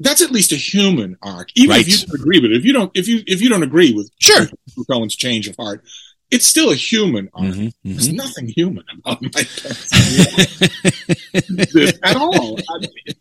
That's 0.01 0.21
at 0.23 0.33
least 0.33 0.51
a 0.53 0.57
human 0.57 1.17
arc. 1.23 1.51
Even 1.55 1.71
Right. 1.71 1.87
if 1.87 1.89
you 2.01 2.07
don't 2.07 2.21
agree 2.21 2.41
with 2.41 2.51
it, 2.51 2.57
if 2.57 2.65
you 2.65 2.73
don't, 2.73 2.91
if 2.95 3.07
you, 3.07 3.23
if 3.27 3.41
you 3.41 3.49
don't 3.49 3.63
agree 3.63 3.93
with 3.95 4.11
sure. 4.19 4.49
Cohen's 4.91 5.15
change 5.15 5.47
of 5.49 5.55
heart, 5.57 5.85
it's 6.33 6.47
still 6.47 6.71
a 6.71 6.75
human 6.75 7.31
arc. 7.33 7.55
Mhm, 7.55 7.73
There's 7.85 8.09
mhm. 8.09 8.15
nothing 8.17 8.49
human 8.49 8.85
about 8.99 9.23
my 9.23 9.29
Pence 9.33 9.93
at 12.03 12.17
all. 12.17 12.59
I 12.69 12.79
mean, 12.81 13.15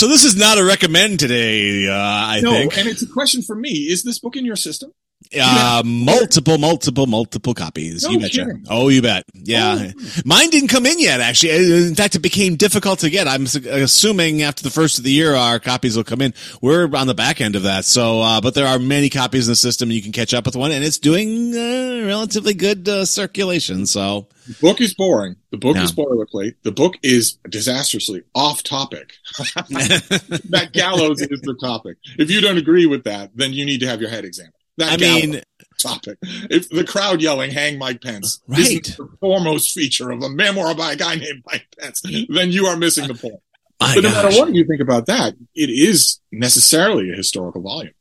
So 0.00 0.08
this 0.08 0.24
is 0.24 0.34
not 0.34 0.56
a 0.56 0.64
recommend 0.64 1.20
today. 1.20 1.86
Uh, 1.86 1.92
I 1.94 2.40
no, 2.40 2.52
think. 2.52 2.78
and 2.78 2.88
it's 2.88 3.02
a 3.02 3.06
question 3.06 3.42
for 3.42 3.54
me: 3.54 3.68
Is 3.68 4.02
this 4.02 4.18
book 4.18 4.34
in 4.34 4.46
your 4.46 4.56
system? 4.56 4.94
Uh, 5.38 5.82
multiple, 5.86 6.58
multiple, 6.58 7.06
multiple 7.06 7.54
copies. 7.54 8.04
No 8.04 8.10
you 8.10 8.20
betcha. 8.20 8.44
kidding. 8.44 8.64
Oh, 8.68 8.88
you 8.88 9.00
bet. 9.02 9.24
Yeah. 9.34 9.92
Mine 10.24 10.50
didn't 10.50 10.68
come 10.68 10.86
in 10.86 10.98
yet, 10.98 11.20
actually. 11.20 11.52
Uh, 11.52 11.86
In 11.88 11.94
fact, 11.94 12.14
it 12.16 12.18
became 12.20 12.56
difficult 12.56 12.98
to 13.00 13.10
get. 13.10 13.28
I'm 13.28 13.44
assuming 13.44 14.42
after 14.42 14.62
the 14.62 14.70
first 14.70 14.98
of 14.98 15.04
the 15.04 15.10
year, 15.12 15.34
our 15.34 15.60
copies 15.60 15.96
will 15.96 16.04
come 16.04 16.20
in. 16.20 16.34
We're 16.60 16.88
on 16.96 17.06
the 17.06 17.14
back 17.14 17.40
end 17.40 17.54
of 17.56 17.62
that. 17.62 17.84
So, 17.84 18.20
uh, 18.20 18.40
but 18.40 18.54
there 18.54 18.66
are 18.66 18.78
many 18.78 19.08
copies 19.08 19.46
in 19.46 19.52
the 19.52 19.56
system 19.56 19.88
and 19.88 19.94
you 19.96 20.02
can 20.02 20.12
catch 20.12 20.34
up 20.34 20.46
with 20.46 20.56
one 20.56 20.72
and 20.72 20.84
it's 20.84 20.98
doing, 20.98 21.54
uh, 21.56 22.06
relatively 22.06 22.54
good, 22.54 22.88
uh, 22.88 23.04
circulation. 23.04 23.86
So, 23.86 24.26
The 24.48 24.54
book 24.60 24.80
is 24.80 24.94
boring. 24.94 25.36
The 25.52 25.58
book 25.58 25.76
Yeah. 25.76 25.84
is 25.84 25.92
boilerplate. 25.92 26.54
The 26.64 26.72
book 26.72 26.94
is 27.02 27.38
disastrously 27.48 28.22
off 28.34 28.62
topic. 28.64 29.14
that 29.38 30.70
gallows 30.72 31.20
is 31.22 31.40
the 31.42 31.54
topic. 31.60 31.98
If 32.18 32.30
you 32.30 32.40
don't 32.40 32.58
agree 32.58 32.86
with 32.86 33.04
that, 33.04 33.30
then 33.36 33.52
you 33.52 33.64
need 33.64 33.78
to 33.80 33.86
have 33.86 34.00
your 34.00 34.10
head 34.10 34.24
examined. 34.24 34.54
That 34.80 34.94
I 34.94 34.96
mean, 34.96 35.42
topic. 35.78 36.18
If 36.22 36.70
the 36.70 36.84
crowd 36.84 37.20
yelling 37.20 37.50
"Hang 37.50 37.78
Mike 37.78 38.00
Pence" 38.00 38.40
Right. 38.46 38.60
is 38.60 38.96
the 38.96 39.08
foremost 39.20 39.72
feature 39.72 40.10
of 40.10 40.22
a 40.22 40.30
memoir 40.30 40.74
by 40.74 40.92
a 40.92 40.96
guy 40.96 41.16
named 41.16 41.42
Mike 41.46 41.66
Pence, 41.78 42.00
then 42.02 42.50
you 42.50 42.64
are 42.64 42.76
missing 42.76 43.06
the 43.06 43.14
point. 43.14 43.40
my 43.78 43.94
but 43.94 44.04
no 44.04 44.10
matter 44.10 44.38
what 44.38 44.54
you 44.54 44.64
think 44.66 44.80
about 44.80 45.04
that, 45.06 45.34
it 45.54 45.68
is 45.68 46.20
necessarily 46.32 47.12
a 47.12 47.14
historical 47.14 47.60
volume. 47.60 47.92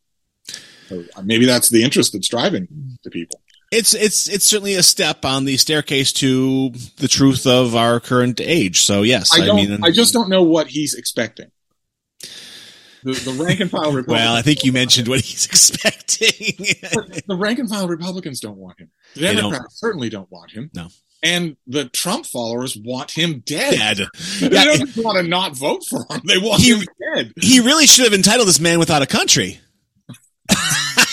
So 0.88 1.04
uh, 1.18 1.22
maybe 1.22 1.46
that's 1.46 1.70
the 1.70 1.84
interest 1.84 2.14
that's 2.14 2.30
driving 2.30 2.98
the 3.04 3.12
people. 3.12 3.42
It's 3.72 3.94
it's 3.94 4.30
it's 4.30 4.46
certainly 4.46 4.76
a 4.76 4.84
step 4.84 5.26
on 5.26 5.44
the 5.44 5.58
staircase 5.58 6.14
to 6.14 6.72
the 6.96 7.10
truth 7.10 7.46
of 7.46 7.76
our 7.76 8.00
current 8.00 8.40
age. 8.40 8.82
So 8.82 9.04
yes, 9.04 9.38
I 9.38 9.50
I, 9.50 9.54
mean, 9.54 9.84
I 9.84 9.92
just 9.92 10.14
don't 10.14 10.30
know 10.30 10.44
what 10.44 10.68
he's 10.68 10.94
expecting. 10.94 11.52
The, 13.04 13.14
the 13.14 13.44
rank 13.44 13.60
and 13.60 13.72
file 13.72 13.92
Republicans. 13.92 14.08
well, 14.26 14.36
I 14.36 14.42
think 14.42 14.64
you 14.64 14.72
mentioned 14.74 15.08
what 15.08 15.22
he's 15.22 15.46
expecting. 15.48 16.56
the 17.28 17.36
rank 17.38 17.60
and 17.60 17.70
file 17.70 17.88
Republicans 17.88 18.40
don't 18.40 18.58
want 18.58 18.80
him. 18.80 18.90
The 19.16 19.22
They 19.22 19.34
don't. 19.36 19.52
Democrats 19.52 19.80
certainly 19.80 20.10
don't 20.10 20.30
want 20.32 20.52
him. 20.52 20.70
No. 20.74 20.88
And 21.22 21.58
the 21.68 21.86
Trump 21.90 22.26
followers 22.26 22.78
want 22.78 23.12
him 23.12 23.44
dead. 23.46 23.76
Dad. 23.98 23.98
They 24.40 24.50
Yeah, 24.50 24.64
don't 24.66 24.80
just 24.86 25.04
want 25.04 25.18
to 25.18 25.24
not 25.24 25.56
vote 25.56 25.84
for 25.90 26.06
him. 26.10 26.22
They 26.26 26.38
want 26.38 26.62
He- 26.62 26.74
him 26.76 26.86
dead. 27.16 27.34
he 27.42 27.60
really 27.60 27.88
should 27.88 28.06
have 28.06 28.14
entitled 28.14 28.48
this 28.48 28.60
man 28.60 28.80
without 28.80 29.02
a 29.02 29.06
country. 29.08 29.60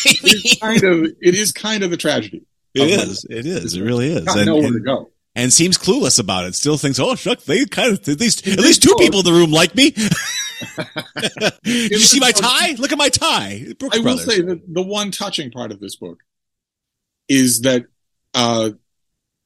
It's 0.09 0.61
kind 0.61 0.83
of. 0.85 1.07
It 1.21 1.35
is 1.35 1.51
kind 1.53 1.83
of 1.83 1.91
the 1.91 1.97
tragedy. 1.97 2.43
It 2.75 2.91
is. 2.91 3.27
It 3.29 3.47
is. 3.47 3.75
It 3.75 3.83
really 3.83 4.09
is. 4.13 4.25
Got 4.25 4.37
And, 4.39 4.47
nowhere 4.47 4.71
to 4.71 4.81
go. 4.81 5.11
and 5.35 5.53
seems 5.53 5.77
clueless 5.79 6.19
about 6.21 6.45
it. 6.45 6.55
Still 6.55 6.77
thinks, 6.79 6.99
oh, 7.01 7.15
shuck, 7.17 7.41
they 7.43 7.65
kind 7.65 7.93
of, 7.93 8.09
at 8.09 8.21
least, 8.21 8.47
at 8.47 8.61
least 8.61 8.83
two 8.83 8.95
people 8.99 9.21
in 9.21 9.25
the 9.25 9.33
room 9.33 9.51
like 9.51 9.75
me. 9.75 9.95
Did 11.65 11.91
you 11.91 11.99
see 11.99 12.21
my 12.21 12.33
tie? 12.33 12.73
Look 12.79 12.93
at 12.93 12.99
my 12.99 13.09
tie. 13.09 13.67
Brooks 13.79 13.97
I 13.97 13.99
will 13.99 14.17
Brothers. 14.17 14.27
say 14.27 14.41
that 14.43 14.63
the 14.73 14.83
one 14.83 15.11
touching 15.11 15.51
part 15.51 15.73
of 15.73 15.81
this 15.81 15.97
book 15.97 16.23
is 17.29 17.63
that, 17.63 17.87
uh, 18.35 18.71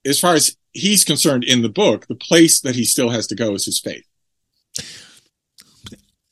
as 0.04 0.20
far 0.20 0.34
as 0.34 0.56
he's 0.72 1.04
concerned 1.04 1.44
in 1.44 1.62
the 1.62 1.68
book, 1.68 2.06
the 2.06 2.14
place 2.14 2.60
that 2.60 2.76
he 2.76 2.84
still 2.84 3.10
has 3.10 3.26
to 3.28 3.34
go 3.34 3.54
is 3.54 3.64
his 3.64 3.78
faith. 3.78 4.04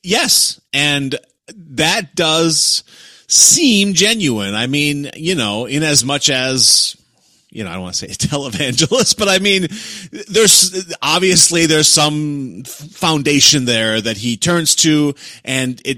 Yes. 0.03 0.61
And 0.73 1.15
that 1.55 2.15
does 2.15 2.83
seem 3.27 3.93
genuine. 3.93 4.55
I 4.55 4.67
mean, 4.67 5.09
you 5.15 5.35
know, 5.35 5.65
in 5.65 5.83
as 5.83 6.03
much 6.03 6.29
as, 6.29 6.95
you 7.51 7.63
know, 7.63 7.69
I 7.71 7.73
don't 7.73 7.81
want 7.81 7.95
to 7.95 8.07
say 8.07 8.11
a 8.11 8.15
televangelist, 8.29 9.17
but 9.17 9.27
I 9.27 9.39
mean, 9.39 9.67
there's 10.27 10.93
obviously 11.01 11.65
there's 11.65 11.87
some 11.87 12.63
foundation 12.63 13.65
there 13.65 13.99
that 13.99 14.17
he 14.17 14.37
turns 14.37 14.75
to 14.77 15.15
and 15.43 15.81
it, 15.85 15.97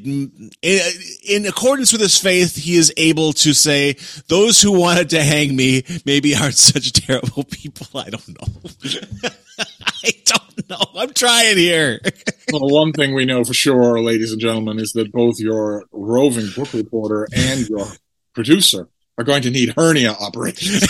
in 1.23 1.45
accordance 1.45 1.91
with 1.91 2.01
his 2.01 2.17
faith, 2.17 2.55
he 2.55 2.75
is 2.75 2.93
able 2.97 3.33
to 3.33 3.53
say, 3.53 3.97
those 4.27 4.61
who 4.61 4.77
wanted 4.77 5.09
to 5.11 5.23
hang 5.23 5.55
me 5.55 5.83
maybe 6.05 6.35
aren't 6.35 6.57
such 6.57 6.91
terrible 6.93 7.43
people. 7.43 7.87
I 7.99 8.09
don't 8.09 8.27
know. 8.29 8.69
I 10.03 10.11
don't 10.25 10.69
know. 10.69 10.85
I'm 10.95 11.13
trying 11.13 11.57
here. 11.57 11.99
Well, 12.51 12.67
one 12.67 12.91
thing 12.91 13.13
we 13.13 13.23
know 13.23 13.45
for 13.45 13.53
sure, 13.53 14.01
ladies 14.01 14.33
and 14.33 14.41
gentlemen, 14.41 14.77
is 14.77 14.91
that 14.91 15.09
both 15.13 15.39
your 15.39 15.85
roving 15.93 16.49
book 16.53 16.73
reporter 16.73 17.25
and 17.33 17.69
your 17.69 17.87
producer 18.33 18.89
are 19.17 19.23
going 19.23 19.43
to 19.43 19.51
need 19.51 19.73
hernia 19.77 20.11
operations. 20.19 20.85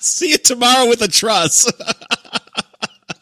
See 0.02 0.30
you 0.30 0.38
tomorrow 0.38 0.88
with 0.88 1.02
a 1.02 1.08
truss. 1.08 1.70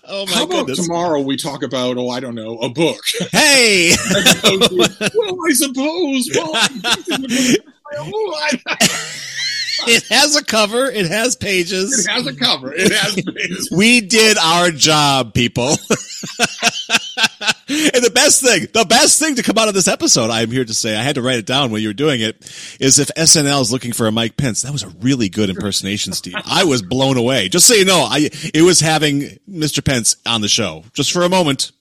oh 0.06 0.26
my 0.26 0.32
How 0.32 0.44
about 0.44 0.66
goodness. 0.66 0.86
tomorrow 0.86 1.20
we 1.20 1.36
talk 1.36 1.62
about, 1.62 1.96
oh, 1.98 2.08
I 2.10 2.20
don't 2.20 2.34
know, 2.34 2.58
a 2.58 2.68
book? 2.68 3.00
Hey, 3.32 3.94
well, 4.14 5.36
I 5.46 5.52
suppose. 5.52 6.28
Well, 6.34 6.50
I- 6.54 6.78
it 9.86 10.02
has 10.08 10.36
a 10.36 10.44
cover. 10.44 10.86
It 10.90 11.06
has 11.06 11.36
pages. 11.36 12.06
it 12.06 12.10
has 12.10 12.26
a 12.26 12.34
cover. 12.34 12.72
It 12.74 12.92
has 12.92 13.14
pages. 13.14 13.70
We 13.74 14.00
did 14.00 14.36
our 14.38 14.70
job, 14.70 15.34
people. 15.34 15.76
And 17.68 18.04
the 18.04 18.10
best 18.14 18.42
thing, 18.42 18.66
the 18.72 18.84
best 18.84 19.18
thing 19.18 19.34
to 19.34 19.42
come 19.42 19.58
out 19.58 19.68
of 19.68 19.74
this 19.74 19.88
episode, 19.88 20.30
I'm 20.30 20.50
here 20.50 20.64
to 20.64 20.74
say, 20.74 20.96
I 20.96 21.02
had 21.02 21.16
to 21.16 21.22
write 21.22 21.38
it 21.38 21.46
down 21.46 21.70
when 21.70 21.82
you 21.82 21.88
were 21.88 21.94
doing 21.94 22.20
it, 22.20 22.36
is 22.80 22.98
if 22.98 23.08
SNL 23.08 23.60
is 23.60 23.70
looking 23.70 23.92
for 23.92 24.06
a 24.06 24.12
Mike 24.12 24.36
Pence, 24.36 24.62
that 24.62 24.72
was 24.72 24.82
a 24.82 24.88
really 25.00 25.28
good 25.28 25.50
impersonation, 25.50 26.12
Steve. 26.12 26.34
I 26.44 26.64
was 26.64 26.82
blown 26.82 27.16
away. 27.16 27.48
Just 27.48 27.66
so 27.66 27.74
you 27.74 27.84
know, 27.84 28.06
I, 28.08 28.30
it 28.54 28.62
was 28.62 28.80
having 28.80 29.38
Mr. 29.48 29.84
Pence 29.84 30.16
on 30.24 30.40
the 30.40 30.48
show 30.48 30.84
just 30.94 31.12
for 31.12 31.22
a 31.22 31.28
moment. 31.28 31.72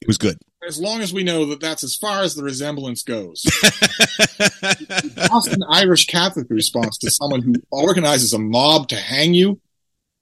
It 0.00 0.08
was 0.08 0.18
good. 0.18 0.38
As 0.66 0.80
long 0.80 1.00
as 1.00 1.12
we 1.12 1.22
know 1.22 1.46
that 1.46 1.60
that's 1.60 1.84
as 1.84 1.96
far 1.96 2.22
as 2.22 2.34
the 2.34 2.42
resemblance 2.42 3.02
goes. 3.02 3.44
Boston 5.28 5.62
Irish 5.70 6.06
Catholic 6.06 6.48
response 6.50 6.98
to 6.98 7.10
someone 7.10 7.40
who 7.40 7.54
organizes 7.70 8.32
a 8.32 8.38
mob 8.38 8.88
to 8.88 8.96
hang 8.96 9.32
you 9.32 9.60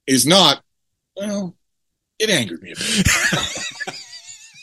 is 0.07 0.27
not, 0.27 0.63
well, 1.17 1.57
it 2.19 2.29
angered 2.29 2.63
me 2.63 2.73
a 2.73 2.75
bit. 2.75 3.09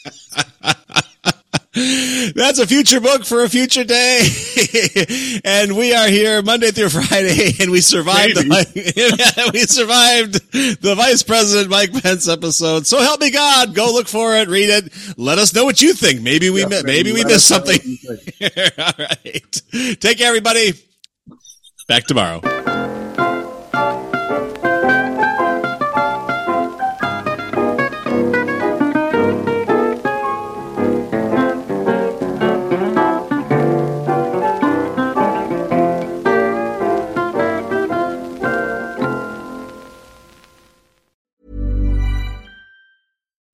That's 1.73 2.59
a 2.59 2.67
future 2.67 2.99
book 2.99 3.23
for 3.23 3.43
a 3.43 3.49
future 3.49 3.85
day. 3.85 4.27
and 5.45 5.77
we 5.77 5.93
are 5.93 6.09
here 6.09 6.41
Monday 6.41 6.71
through 6.71 6.89
Friday 6.89 7.53
and 7.61 7.71
we 7.71 7.79
survived 7.79 8.35
the, 8.35 9.49
we 9.53 9.59
survived 9.61 10.33
the 10.81 10.95
Vice 10.95 11.23
President 11.23 11.69
Mike 11.69 11.93
Pence 12.03 12.27
episode. 12.27 12.85
So 12.85 12.99
help 12.99 13.21
me 13.21 13.31
God, 13.31 13.73
go 13.73 13.93
look 13.93 14.09
for 14.09 14.35
it, 14.35 14.49
read 14.49 14.69
it. 14.69 14.91
Let 15.17 15.39
us 15.39 15.53
know 15.53 15.63
what 15.63 15.81
you 15.81 15.93
think. 15.93 16.21
Maybe 16.21 16.49
we 16.49 16.65
mi- 16.65 16.83
maybe 16.83 17.13
we 17.13 17.23
missed 17.23 17.47
something. 17.47 17.77
what 17.77 17.85
you 17.85 18.49
think. 18.49 18.79
All 18.79 18.93
right. 18.99 19.61
Take 20.01 20.17
care 20.17 20.27
everybody. 20.27 20.73
Back 21.87 22.05
tomorrow. 22.05 23.00